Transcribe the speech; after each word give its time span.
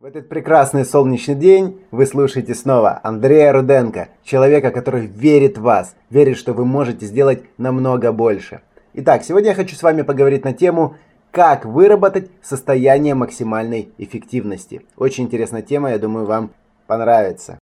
В 0.00 0.04
этот 0.04 0.28
прекрасный 0.28 0.84
солнечный 0.84 1.34
день 1.34 1.80
вы 1.90 2.06
слушаете 2.06 2.54
снова 2.54 3.00
Андрея 3.02 3.52
Руденко, 3.52 4.10
человека, 4.22 4.70
который 4.70 5.06
верит 5.06 5.58
в 5.58 5.62
вас, 5.62 5.96
верит, 6.08 6.36
что 6.36 6.52
вы 6.52 6.64
можете 6.64 7.04
сделать 7.04 7.42
намного 7.58 8.12
больше. 8.12 8.60
Итак, 8.94 9.24
сегодня 9.24 9.48
я 9.48 9.54
хочу 9.56 9.74
с 9.74 9.82
вами 9.82 10.02
поговорить 10.02 10.44
на 10.44 10.52
тему 10.52 10.94
как 11.32 11.64
выработать 11.64 12.30
состояние 12.42 13.16
максимальной 13.16 13.88
эффективности. 13.98 14.82
Очень 14.96 15.24
интересная 15.24 15.62
тема, 15.62 15.90
я 15.90 15.98
думаю, 15.98 16.26
вам 16.26 16.52
понравится. 16.86 17.58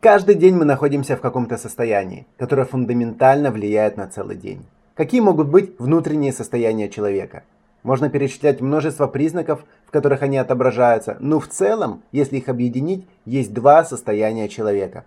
Каждый 0.00 0.34
день 0.34 0.56
мы 0.56 0.64
находимся 0.64 1.16
в 1.16 1.20
каком-то 1.20 1.58
состоянии, 1.58 2.26
которое 2.38 2.66
фундаментально 2.66 3.52
влияет 3.52 3.96
на 3.96 4.08
целый 4.08 4.34
день. 4.34 4.66
Какие 4.96 5.20
могут 5.20 5.46
быть 5.46 5.78
внутренние 5.78 6.32
состояния 6.32 6.88
человека? 6.88 7.44
Можно 7.86 8.10
перечислять 8.10 8.60
множество 8.60 9.06
признаков, 9.06 9.64
в 9.86 9.92
которых 9.92 10.22
они 10.22 10.38
отображаются, 10.38 11.16
но 11.20 11.38
в 11.38 11.46
целом, 11.46 12.02
если 12.10 12.38
их 12.38 12.48
объединить, 12.48 13.06
есть 13.24 13.54
два 13.54 13.84
состояния 13.84 14.48
человека. 14.48 15.04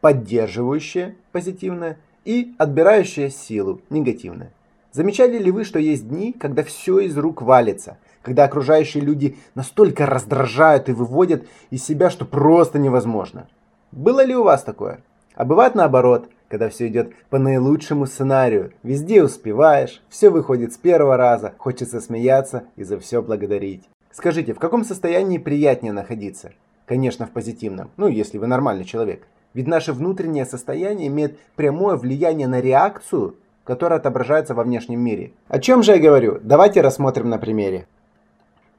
Поддерживающее, 0.00 1.14
позитивное, 1.30 1.98
и 2.24 2.56
отбирающее 2.58 3.30
силу, 3.30 3.82
негативное. 3.88 4.50
Замечали 4.90 5.38
ли 5.38 5.52
вы, 5.52 5.62
что 5.62 5.78
есть 5.78 6.08
дни, 6.08 6.32
когда 6.32 6.64
все 6.64 6.98
из 6.98 7.16
рук 7.16 7.40
валится, 7.40 7.98
когда 8.22 8.46
окружающие 8.46 9.00
люди 9.00 9.36
настолько 9.54 10.04
раздражают 10.04 10.88
и 10.88 10.92
выводят 10.92 11.46
из 11.70 11.84
себя, 11.84 12.10
что 12.10 12.24
просто 12.24 12.80
невозможно? 12.80 13.46
Было 13.92 14.24
ли 14.24 14.34
у 14.34 14.42
вас 14.42 14.64
такое? 14.64 15.04
А 15.36 15.44
бывает 15.44 15.76
наоборот– 15.76 16.28
когда 16.52 16.68
все 16.68 16.88
идет 16.88 17.14
по 17.30 17.38
наилучшему 17.38 18.04
сценарию. 18.04 18.72
Везде 18.82 19.24
успеваешь, 19.24 20.02
все 20.10 20.28
выходит 20.28 20.74
с 20.74 20.76
первого 20.76 21.16
раза, 21.16 21.54
хочется 21.56 21.98
смеяться 22.02 22.64
и 22.76 22.84
за 22.84 23.00
все 23.00 23.22
благодарить. 23.22 23.88
Скажите, 24.10 24.52
в 24.52 24.58
каком 24.58 24.84
состоянии 24.84 25.38
приятнее 25.38 25.94
находиться? 25.94 26.52
Конечно, 26.84 27.26
в 27.26 27.30
позитивном, 27.30 27.90
ну 27.96 28.06
если 28.06 28.36
вы 28.36 28.48
нормальный 28.48 28.84
человек. 28.84 29.26
Ведь 29.54 29.66
наше 29.66 29.94
внутреннее 29.94 30.44
состояние 30.44 31.08
имеет 31.08 31.38
прямое 31.56 31.96
влияние 31.96 32.48
на 32.48 32.60
реакцию, 32.60 33.36
которая 33.64 33.98
отображается 33.98 34.54
во 34.54 34.62
внешнем 34.62 35.00
мире. 35.00 35.32
О 35.48 35.58
чем 35.58 35.82
же 35.82 35.92
я 35.92 35.98
говорю? 35.98 36.38
Давайте 36.42 36.82
рассмотрим 36.82 37.30
на 37.30 37.38
примере. 37.38 37.86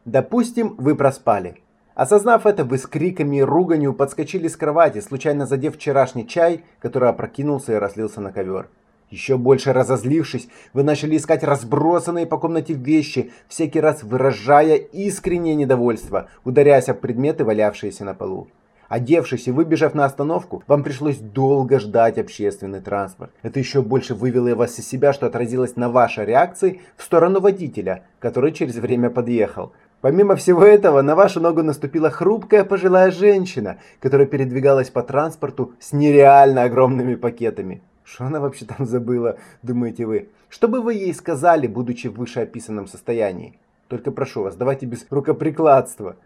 Допустим, 0.05 0.75
вы 0.77 0.95
проспали. 0.95 1.62
Осознав 1.95 2.47
это, 2.47 2.65
вы 2.65 2.79
с 2.79 2.87
криками 2.87 3.37
и 3.37 3.41
руганью 3.43 3.93
подскочили 3.93 4.47
с 4.47 4.57
кровати, 4.57 4.99
случайно 4.99 5.45
задев 5.45 5.75
вчерашний 5.75 6.27
чай, 6.27 6.63
который 6.79 7.09
опрокинулся 7.09 7.73
и 7.73 7.77
разлился 7.77 8.19
на 8.19 8.31
ковер. 8.31 8.67
Еще 9.11 9.37
больше 9.37 9.73
разозлившись, 9.73 10.47
вы 10.73 10.81
начали 10.81 11.17
искать 11.17 11.43
разбросанные 11.43 12.25
по 12.25 12.39
комнате 12.39 12.73
вещи, 12.73 13.31
всякий 13.47 13.79
раз 13.79 14.01
выражая 14.01 14.77
искреннее 14.77 15.53
недовольство, 15.53 16.29
ударяясь 16.43 16.89
об 16.89 16.99
предметы, 16.99 17.45
валявшиеся 17.45 18.05
на 18.05 18.15
полу. 18.15 18.47
Одевшись 18.89 19.47
и 19.47 19.51
выбежав 19.51 19.93
на 19.93 20.05
остановку, 20.05 20.63
вам 20.65 20.83
пришлось 20.83 21.17
долго 21.17 21.79
ждать 21.79 22.17
общественный 22.17 22.81
транспорт. 22.81 23.31
Это 23.43 23.59
еще 23.59 23.83
больше 23.83 24.15
вывело 24.15 24.55
вас 24.55 24.79
из 24.79 24.87
себя, 24.87 25.13
что 25.13 25.27
отразилось 25.27 25.75
на 25.75 25.89
вашей 25.89 26.25
реакции 26.25 26.81
в 26.97 27.03
сторону 27.03 27.39
водителя, 27.39 28.03
который 28.19 28.51
через 28.51 28.75
время 28.75 29.11
подъехал. 29.11 29.73
Помимо 30.03 30.35
всего 30.35 30.65
этого, 30.65 31.01
на 31.01 31.15
вашу 31.15 31.39
ногу 31.39 31.63
наступила 31.63 32.09
хрупкая 32.09 32.65
пожилая 32.65 33.09
женщина, 33.09 33.77
которая 34.01 34.27
передвигалась 34.27 34.89
по 34.89 35.01
транспорту 35.01 35.75
с 35.79 35.93
нереально 35.93 36.63
огромными 36.63 37.15
пакетами. 37.15 37.81
Что 38.03 38.25
она 38.25 38.41
вообще 38.41 38.65
там 38.65 38.85
забыла, 38.85 39.37
думаете 39.61 40.05
вы? 40.05 40.27
Что 40.49 40.67
бы 40.67 40.81
вы 40.81 40.95
ей 40.95 41.13
сказали, 41.13 41.67
будучи 41.67 42.07
в 42.07 42.17
вышеописанном 42.17 42.87
состоянии? 42.87 43.57
Только 43.87 44.11
прошу 44.11 44.43
вас, 44.43 44.57
давайте 44.57 44.87
без 44.87 45.07
рукоприкладства. 45.09 46.17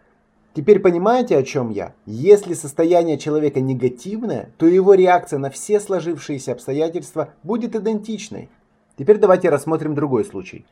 Теперь 0.54 0.80
понимаете, 0.80 1.38
о 1.38 1.44
чем 1.44 1.70
я? 1.70 1.92
Если 2.04 2.54
состояние 2.54 3.16
человека 3.16 3.60
негативное, 3.60 4.50
то 4.56 4.66
его 4.66 4.94
реакция 4.94 5.38
на 5.38 5.50
все 5.50 5.78
сложившиеся 5.78 6.50
обстоятельства 6.50 7.28
будет 7.44 7.76
идентичной. 7.76 8.48
Теперь 8.96 9.18
давайте 9.18 9.50
рассмотрим 9.50 9.94
другой 9.94 10.24
случай. 10.24 10.66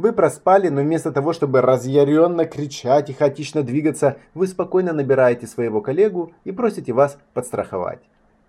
Вы 0.00 0.14
проспали, 0.14 0.70
но 0.70 0.80
вместо 0.80 1.12
того, 1.12 1.34
чтобы 1.34 1.60
разъяренно 1.60 2.46
кричать 2.46 3.10
и 3.10 3.12
хаотично 3.12 3.62
двигаться, 3.62 4.16
вы 4.32 4.46
спокойно 4.46 4.94
набираете 4.94 5.46
своего 5.46 5.82
коллегу 5.82 6.32
и 6.44 6.52
просите 6.52 6.94
вас 6.94 7.18
подстраховать. 7.34 7.98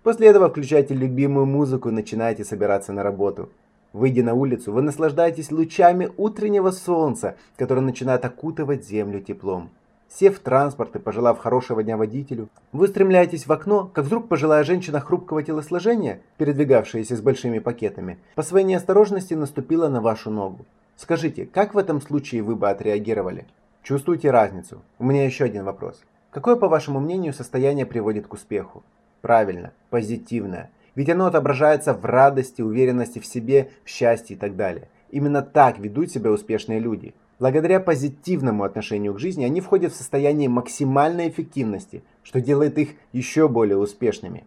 После 0.02 0.28
этого 0.28 0.48
включаете 0.48 0.94
любимую 0.94 1.44
музыку 1.44 1.90
и 1.90 1.92
начинаете 1.92 2.46
собираться 2.46 2.94
на 2.94 3.02
работу. 3.02 3.50
Выйдя 3.92 4.22
на 4.22 4.32
улицу, 4.32 4.72
вы 4.72 4.80
наслаждаетесь 4.80 5.52
лучами 5.52 6.10
утреннего 6.16 6.70
солнца, 6.70 7.36
которое 7.58 7.82
начинает 7.82 8.24
окутывать 8.24 8.86
землю 8.86 9.20
теплом. 9.20 9.68
Сев 10.08 10.38
в 10.38 10.40
транспорт 10.40 10.96
и 10.96 11.00
пожелав 11.00 11.38
хорошего 11.38 11.82
дня 11.82 11.98
водителю, 11.98 12.48
вы 12.72 12.88
стремляетесь 12.88 13.46
в 13.46 13.52
окно, 13.52 13.90
как 13.92 14.06
вдруг 14.06 14.26
пожилая 14.26 14.64
женщина 14.64 15.00
хрупкого 15.00 15.42
телосложения, 15.42 16.22
передвигавшаяся 16.38 17.14
с 17.14 17.20
большими 17.20 17.58
пакетами, 17.58 18.18
по 18.36 18.42
своей 18.42 18.64
неосторожности 18.64 19.34
наступила 19.34 19.90
на 19.90 20.00
вашу 20.00 20.30
ногу. 20.30 20.64
Скажите, 21.02 21.46
как 21.46 21.74
в 21.74 21.78
этом 21.78 22.00
случае 22.00 22.42
вы 22.42 22.54
бы 22.54 22.70
отреагировали? 22.70 23.46
Чувствуете 23.82 24.30
разницу? 24.30 24.82
У 25.00 25.04
меня 25.04 25.24
еще 25.24 25.46
один 25.46 25.64
вопрос. 25.64 26.00
Какое, 26.30 26.54
по 26.54 26.68
вашему 26.68 27.00
мнению, 27.00 27.32
состояние 27.32 27.86
приводит 27.86 28.28
к 28.28 28.34
успеху? 28.34 28.84
Правильно, 29.20 29.72
позитивное. 29.90 30.70
Ведь 30.94 31.10
оно 31.10 31.26
отображается 31.26 31.92
в 31.92 32.04
радости, 32.04 32.62
уверенности 32.62 33.18
в 33.18 33.26
себе, 33.26 33.70
в 33.84 33.88
счастье 33.88 34.36
и 34.36 34.38
так 34.38 34.54
далее. 34.54 34.86
Именно 35.10 35.42
так 35.42 35.80
ведут 35.80 36.12
себя 36.12 36.30
успешные 36.30 36.78
люди. 36.78 37.14
Благодаря 37.40 37.80
позитивному 37.80 38.62
отношению 38.62 39.14
к 39.14 39.18
жизни 39.18 39.42
они 39.42 39.60
входят 39.60 39.92
в 39.92 39.96
состояние 39.96 40.48
максимальной 40.48 41.30
эффективности, 41.30 42.04
что 42.22 42.40
делает 42.40 42.78
их 42.78 42.90
еще 43.10 43.48
более 43.48 43.76
успешными. 43.76 44.44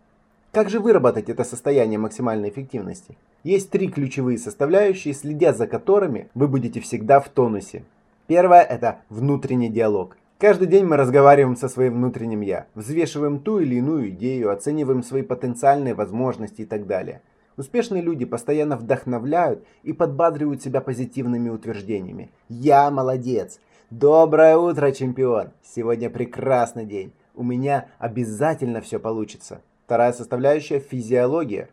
Как 0.55 0.69
же 0.69 0.79
выработать 0.79 1.27
это 1.27 1.43
состояние 1.43 1.99
максимальной 1.99 2.47
эффективности? 2.47 3.17
Есть 3.43 3.71
три 3.71 3.89
ключевые 3.89 4.37
составляющие, 4.37 5.13
следя 5.13 5.51
за 5.51 5.67
которыми 5.67 6.29
вы 6.33 6.47
будете 6.47 6.79
всегда 6.79 7.19
в 7.19 7.27
тонусе. 7.27 7.83
Первое– 8.27 8.61
это 8.63 8.99
внутренний 9.09 9.67
диалог. 9.67 10.15
Каждый 10.37 10.69
день 10.69 10.85
мы 10.85 10.95
разговариваем 10.95 11.57
со 11.57 11.67
своим 11.67 11.95
внутренним 11.95 12.39
«я», 12.39 12.67
взвешиваем 12.73 13.39
ту 13.39 13.59
или 13.59 13.75
иную 13.75 14.11
идею, 14.11 14.49
оцениваем 14.49 15.03
свои 15.03 15.23
потенциальные 15.23 15.93
возможности 15.93 16.61
и 16.61 16.65
так 16.65 16.87
далее. 16.87 17.21
Успешные 17.57 18.01
люди 18.01 18.23
постоянно 18.23 18.77
вдохновляют 18.77 19.61
и 19.83 19.91
подбадривают 19.91 20.63
себя 20.63 20.79
позитивными 20.79 21.49
утверждениями. 21.49 22.31
«Я 22.47 22.89
молодец!» 22.91 23.59
«Доброе 23.89 24.55
утро, 24.55 24.93
чемпион!» 24.93 25.49
«Сегодня 25.65 26.09
прекрасный 26.09 26.85
день!» 26.85 27.11
«У 27.35 27.43
меня 27.43 27.87
обязательно 27.99 28.79
все 28.79 28.99
получится!» 28.99 29.59
Вторая 29.85 30.13
составляющая– 30.13 30.79
физиология. 30.91 31.69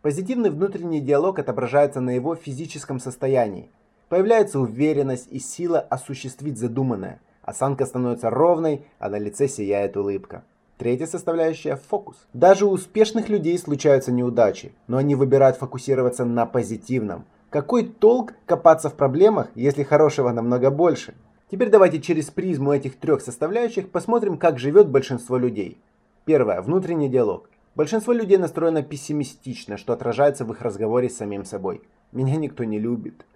Позитивный 0.00 0.48
внутренний 0.48 1.02
диалог 1.02 1.38
отображается 1.38 2.00
на 2.00 2.08
его 2.08 2.36
физическом 2.36 2.98
состоянии. 2.98 3.68
Появляется 4.08 4.58
уверенность 4.58 5.28
и 5.30 5.38
сила 5.38 5.78
осуществить 5.78 6.56
задуманное. 6.56 7.20
Осанка 7.42 7.84
становится 7.84 8.30
ровной, 8.30 8.86
а 8.98 9.10
на 9.10 9.18
лице 9.18 9.46
сияет 9.46 9.94
улыбка. 9.98 10.42
Третья 10.78 11.04
составляющая– 11.04 11.76
фокус. 11.90 12.16
Даже 12.32 12.64
у 12.64 12.70
успешных 12.70 13.28
людей 13.28 13.58
случаются 13.58 14.10
неудачи, 14.10 14.72
но 14.86 14.96
они 14.96 15.14
выбирают 15.14 15.58
фокусироваться 15.58 16.24
на 16.24 16.46
позитивном. 16.46 17.26
Какой 17.50 17.84
толк 17.84 18.32
копаться 18.46 18.88
в 18.88 18.94
проблемах, 18.94 19.48
если 19.54 19.82
хорошего 19.82 20.30
намного 20.30 20.70
больше? 20.70 21.12
Теперь 21.50 21.68
давайте 21.68 22.00
через 22.00 22.30
призму 22.30 22.72
этих 22.72 22.98
трех 22.98 23.20
составляющих 23.20 23.90
посмотрим, 23.90 24.38
как 24.38 24.58
живет 24.58 24.88
большинство 24.88 25.36
людей. 25.36 25.76
Первое. 26.24 26.62
Внутренний 26.62 27.10
диалог. 27.10 27.50
Большинство 27.74 28.14
людей 28.14 28.38
настроено 28.38 28.82
пессимистично, 28.82 29.76
что 29.76 29.92
отражается 29.92 30.46
в 30.46 30.52
их 30.52 30.62
разговоре 30.62 31.10
с 31.10 31.18
самим 31.18 31.44
собой. 31.44 31.82
Меня 32.12 32.36
никто 32.36 32.64
не 32.64 32.78
любит. 32.78 33.26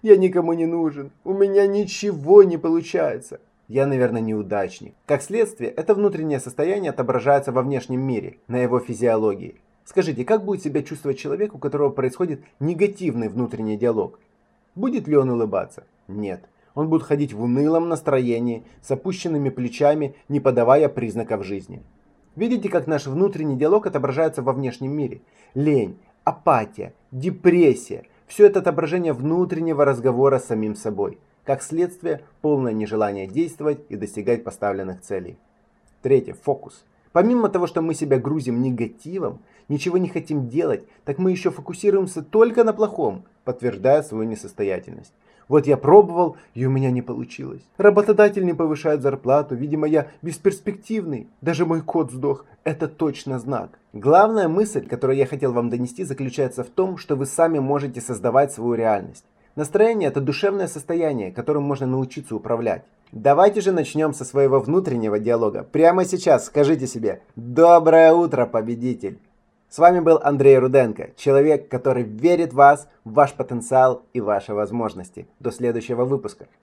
Я 0.00 0.16
никому 0.16 0.54
не 0.54 0.64
нужен. 0.64 1.10
У 1.24 1.34
меня 1.34 1.66
ничего 1.66 2.42
не 2.44 2.56
получается. 2.56 3.40
Я, 3.66 3.86
наверное, 3.86 4.22
неудачник. 4.22 4.94
Как 5.04 5.20
следствие, 5.20 5.70
это 5.70 5.94
внутреннее 5.94 6.40
состояние 6.40 6.88
отображается 6.88 7.52
во 7.52 7.60
внешнем 7.60 8.00
мире, 8.00 8.38
на 8.46 8.56
его 8.56 8.80
физиологии. 8.80 9.60
Скажите, 9.84 10.24
как 10.24 10.42
будет 10.42 10.62
себя 10.62 10.82
чувствовать 10.82 11.18
человек, 11.18 11.54
у 11.54 11.58
которого 11.58 11.90
происходит 11.90 12.42
негативный 12.60 13.28
внутренний 13.28 13.76
диалог? 13.76 14.20
Будет 14.74 15.06
ли 15.06 15.18
он 15.18 15.28
улыбаться? 15.28 15.84
Нет. 16.06 16.48
Он 16.74 16.88
будет 16.88 17.02
ходить 17.02 17.34
в 17.34 17.42
унылом 17.42 17.90
настроении, 17.90 18.64
с 18.80 18.90
опущенными 18.90 19.50
плечами, 19.50 20.14
не 20.30 20.40
подавая 20.40 20.88
признаков 20.88 21.44
жизни. 21.44 21.82
Видите, 22.38 22.68
как 22.68 22.86
наш 22.86 23.08
внутренний 23.08 23.56
диалог 23.56 23.88
отображается 23.88 24.42
во 24.42 24.52
внешнем 24.52 24.92
мире? 24.92 25.22
Лень, 25.56 25.98
апатия, 26.22 26.94
депрессия– 27.10 28.04
все 28.28 28.46
это 28.46 28.60
отображение 28.60 29.12
внутреннего 29.12 29.84
разговора 29.84 30.38
с 30.38 30.44
самим 30.44 30.76
собой. 30.76 31.18
Как 31.42 31.62
следствие, 31.62 32.22
полное 32.40 32.72
нежелание 32.72 33.26
действовать 33.26 33.80
и 33.88 33.96
достигать 33.96 34.44
поставленных 34.44 35.00
целей. 35.00 35.36
Третье– 36.00 36.36
фокус. 36.44 36.84
Помимо 37.10 37.48
того, 37.48 37.66
что 37.66 37.82
мы 37.82 37.92
себя 37.94 38.20
грузим 38.20 38.62
негативом, 38.62 39.40
ничего 39.68 39.98
не 39.98 40.08
хотим 40.08 40.48
делать, 40.48 40.84
так 41.04 41.18
мы 41.18 41.32
еще 41.32 41.50
фокусируемся 41.50 42.22
только 42.22 42.62
на 42.62 42.72
плохом, 42.72 43.24
подтверждая 43.42 44.04
свою 44.04 44.28
несостоятельность. 44.28 45.12
Вот 45.48 45.66
я 45.66 45.78
пробовал, 45.78 46.36
и 46.54 46.66
у 46.66 46.70
меня 46.70 46.90
не 46.90 47.00
получилось. 47.00 47.62
Работодатель 47.78 48.44
не 48.44 48.52
повышает 48.52 49.00
зарплату, 49.00 49.54
видимо, 49.54 49.86
я 49.86 50.08
бесперспективный. 50.20 51.28
Даже 51.40 51.64
мой 51.64 51.80
кот 51.80 52.12
сдох. 52.12 52.44
Это 52.64 52.86
точно 52.86 53.38
знак. 53.38 53.78
Главная 53.94 54.48
мысль, 54.48 54.86
которую 54.86 55.16
я 55.16 55.26
хотел 55.26 55.52
вам 55.52 55.70
донести, 55.70 56.04
заключается 56.04 56.64
в 56.64 56.68
том, 56.68 56.98
что 56.98 57.16
вы 57.16 57.24
сами 57.24 57.58
можете 57.58 58.02
создавать 58.02 58.52
свою 58.52 58.74
реальность. 58.74 59.24
Настроение– 59.56 60.08
это 60.10 60.20
душевное 60.20 60.68
состояние, 60.68 61.32
которым 61.32 61.64
можно 61.64 61.86
научиться 61.86 62.36
управлять. 62.36 62.84
Давайте 63.10 63.62
же 63.62 63.72
начнем 63.72 64.12
со 64.12 64.24
своего 64.26 64.60
внутреннего 64.60 65.18
диалога. 65.18 65.64
Прямо 65.64 66.04
сейчас 66.04 66.46
скажите 66.46 66.86
себе 66.86 67.22
«Доброе 67.36 68.12
утро, 68.12 68.44
победитель!» 68.44 69.18
С 69.70 69.76
вами 69.76 70.00
был 70.00 70.18
Андрей 70.22 70.56
Руденко, 70.56 71.10
человек, 71.14 71.68
который 71.68 72.02
верит 72.02 72.52
в 72.52 72.56
вас, 72.56 72.88
в 73.04 73.12
ваш 73.12 73.34
потенциал 73.34 74.02
и 74.14 74.20
ваши 74.20 74.54
возможности. 74.54 75.28
До 75.40 75.50
следующего 75.50 76.06
выпуска. 76.06 76.48